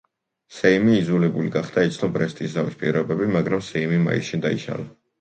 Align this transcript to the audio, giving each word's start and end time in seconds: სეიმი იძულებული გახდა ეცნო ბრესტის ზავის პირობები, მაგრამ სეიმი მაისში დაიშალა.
სეიმი 0.59 0.95
იძულებული 0.99 1.53
გახდა 1.57 1.85
ეცნო 1.91 2.11
ბრესტის 2.17 2.57
ზავის 2.57 2.81
პირობები, 2.83 3.31
მაგრამ 3.39 3.65
სეიმი 3.71 4.05
მაისში 4.11 4.45
დაიშალა. 4.49 4.93